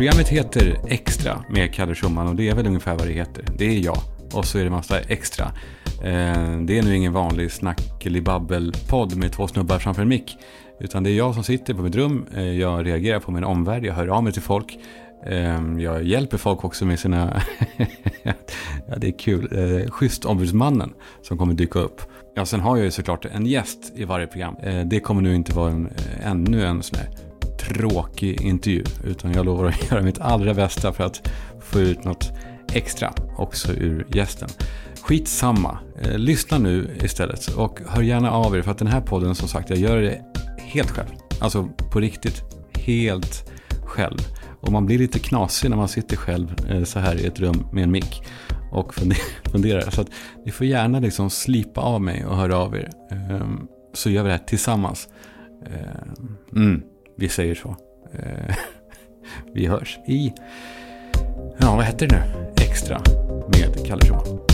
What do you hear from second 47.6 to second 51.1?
med en mick och funderar. Så att ni får gärna